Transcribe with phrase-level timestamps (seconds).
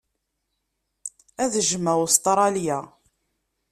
[1.43, 2.79] Ad jjmeɣ Ustṛalya.